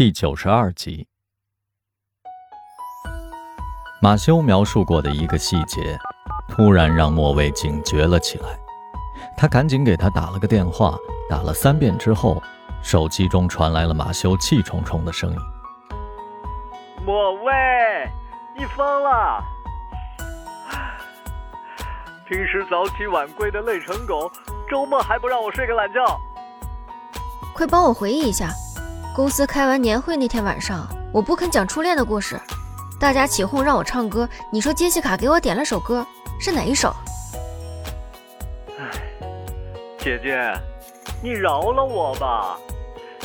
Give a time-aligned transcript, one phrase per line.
[0.00, 1.06] 第九十二集，
[4.00, 5.98] 马修描述过的一个细节，
[6.48, 8.58] 突然让莫卫警觉了起来。
[9.36, 10.96] 他赶紧给他打了个电话，
[11.28, 12.42] 打了三遍之后，
[12.82, 15.36] 手机中传来了马修气冲冲的声音
[17.04, 17.52] ：“莫卫，
[18.56, 19.44] 你疯了！
[22.26, 24.32] 平时早起晚归的累成狗，
[24.66, 26.18] 周末还不让我睡个懒觉？
[27.52, 28.48] 快帮我回忆一下。”
[29.14, 32.40] 公司开完年会那天晚上，我不肯讲初恋的故事，
[32.98, 34.28] 大家起哄让我唱歌。
[34.52, 36.06] 你说杰西卡给我点了首歌，
[36.40, 36.94] 是哪一首？
[38.78, 38.88] 唉，
[39.98, 40.52] 姐姐，
[41.22, 42.56] 你饶了我吧。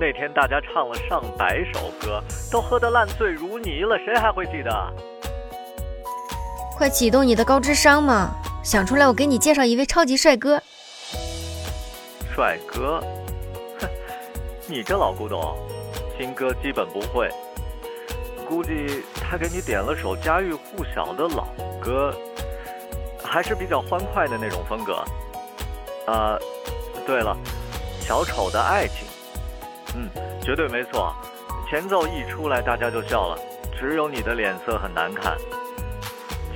[0.00, 4.92] 那天大家唱了上百首歌，都喝得烂醉如泥了，谁还会记得？
[6.76, 8.30] 快启动你的高智商嘛！
[8.62, 10.60] 想出来，我给你介绍一位超级帅哥。
[12.34, 13.02] 帅哥？
[14.68, 15.56] 你这老古董。
[16.18, 17.30] 新歌基本不会，
[18.48, 21.46] 估计他给你点了首家喻户晓的老
[21.78, 22.10] 歌，
[23.22, 25.04] 还是比较欢快的那种风格。
[26.10, 26.38] 啊，
[27.06, 27.36] 对了，
[28.00, 29.06] 小丑的爱情，
[29.94, 30.08] 嗯，
[30.42, 31.14] 绝对没错。
[31.68, 33.38] 前奏一出来，大家就笑了，
[33.78, 35.36] 只有你的脸色很难看。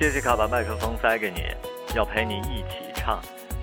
[0.00, 1.42] 杰西卡把麦克风塞给你，
[1.95, 3.20] 要陪你一起唱，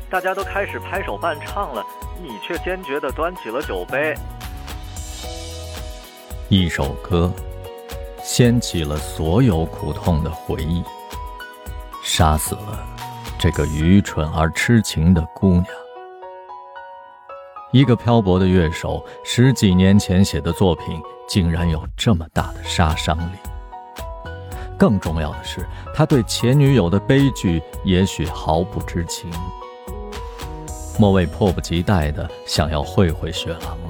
[0.09, 1.83] 大家都开始拍手伴唱了，
[2.21, 4.15] 你却坚决地端起了酒杯。
[6.47, 7.29] 一首歌，
[8.23, 10.81] 掀起了所有苦痛的回忆，
[12.01, 12.87] 杀死了
[13.37, 15.65] 这个愚蠢而痴情的姑娘。
[17.73, 23.37] 一个漂泊的乐手，十几年前写的作品，竟然有这么大的杀伤力。
[24.77, 29.29] 更重要的是，他对前女友的悲剧也许毫不知情。
[30.99, 33.89] 莫卫迫不及待的想要会会雪狼了。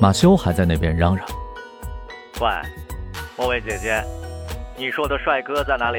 [0.00, 1.26] 马修还在那边嚷嚷
[2.40, 2.48] ：“喂，
[3.36, 4.04] 莫蔚姐姐，
[4.76, 5.98] 你说的帅哥在哪里？”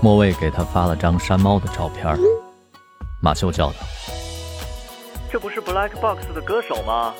[0.00, 2.16] 莫蔚给他发了张山猫的照片。
[3.22, 3.76] 马修叫道
[5.30, 7.12] ：“这不是 Black Box 的歌手吗？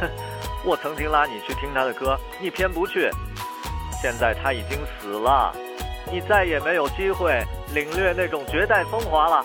[0.00, 0.08] 哼，
[0.64, 3.10] 我曾经拉你去听他的歌，你偏不去。
[4.00, 5.52] 现在他已经死了，
[6.12, 9.44] 你再也没有机会领略那种绝代风华了。”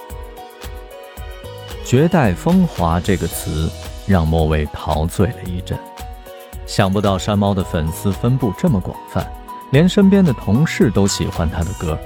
[1.85, 3.69] 绝代风华这个词
[4.07, 5.77] 让莫蔚陶醉了一阵，
[6.65, 9.25] 想不到山猫的粉丝分布这么广泛，
[9.71, 11.97] 连身边的同事都喜欢他的歌。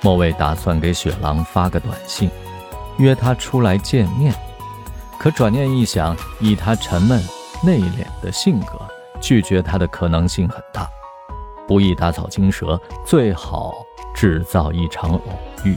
[0.00, 2.30] 莫蔚打算给雪狼发个短信，
[2.96, 4.34] 约他出来见面，
[5.18, 7.22] 可转念一想，以他沉闷
[7.62, 8.80] 内敛的性格，
[9.20, 10.88] 拒绝他的可能性很大，
[11.70, 12.76] 不宜打草惊蛇，
[13.06, 15.20] 最好制造一场偶
[15.62, 15.76] 遇。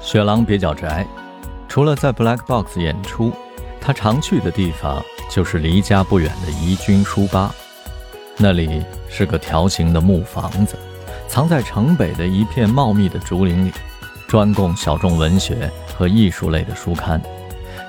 [0.00, 1.06] 雪狼比较宅，
[1.68, 3.30] 除了在 Black Box 演出，
[3.80, 5.00] 他常去的地方
[5.30, 7.54] 就是离家不远的怡君书吧。
[8.36, 10.76] 那里是个条形的木房子，
[11.28, 13.70] 藏在城北的一片茂密的竹林里，
[14.26, 17.22] 专供小众文学和艺术类的书刊。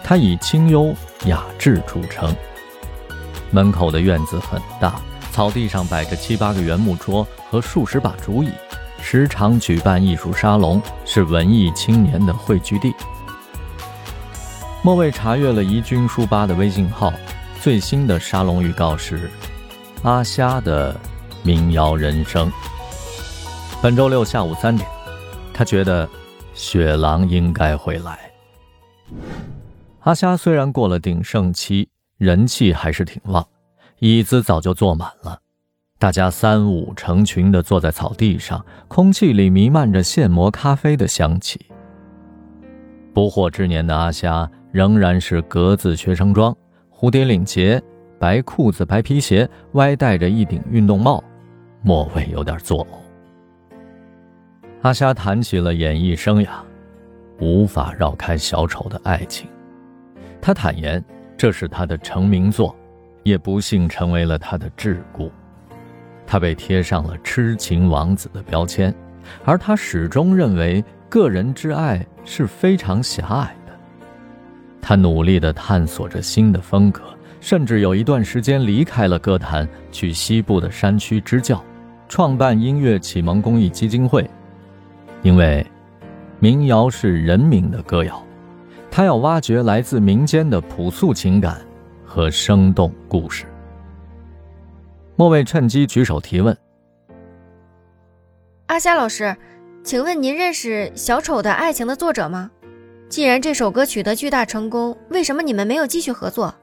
[0.04, 0.94] 它以清幽
[1.26, 2.32] 雅致著称。
[3.50, 5.02] 门口的院子很大，
[5.35, 8.50] 草地上摆着七八个圆木桌和数十把竹椅。
[9.01, 12.96] 时常举办艺术沙龙，是文艺青年的汇聚地。
[14.81, 17.12] 莫蔚查阅了怡君书吧的微信号，
[17.62, 19.29] 最新的沙龙预告是
[20.03, 20.96] 阿虾的
[21.44, 22.50] 民谣人生。
[23.81, 24.88] 本周六下午三点，
[25.53, 26.07] 他觉得
[26.53, 28.17] 雪狼应该会来。
[30.00, 33.46] 阿虾虽然过了鼎盛期，人气还是挺旺，
[34.00, 35.40] 椅子早就坐满了。
[35.98, 41.66] 大家三五成群地坐在草地上，空气里弥漫着现磨咖啡的香气。
[43.14, 46.56] 不惑之年的阿虾仍然是格子学生装，
[46.92, 47.82] 蝴蝶领结，
[48.20, 51.24] 白裤子，白皮鞋，歪戴着一顶运动帽，
[51.82, 52.90] 莫蔚有点作呕。
[54.82, 56.50] 阿虾谈起了演艺生涯，
[57.40, 59.48] 无法绕开小丑的爱情。
[60.42, 61.03] 他坦言，
[61.38, 62.76] 这是他的成名作，
[63.26, 65.30] 也不幸成为了他的桎梏。
[66.28, 68.94] 他被贴上了痴情王子的标签，
[69.44, 73.74] 而他始终认为个人之爱是非常狭隘的。
[74.80, 77.02] 他努力地探索着新的风格，
[77.42, 81.64] 甚至有一段时间离开了歌坛，去西部的山区支教，
[82.08, 84.30] 创办音乐启蒙公益基金会。
[85.24, 85.66] 因为，
[86.40, 88.24] 民谣是人民的歌谣，
[88.92, 91.60] 他要挖掘来自民间的朴素情感
[92.16, 93.46] 和生动故事。
[95.17, 96.58] 莫蔚趁机举手提问
[98.67, 99.35] ：“阿夏老师，
[99.84, 102.50] 请问您认识《小丑的爱情》的作者吗？”
[103.12, 106.56] 既然这首歌取得巨大成功，为什么你们没有继续合作？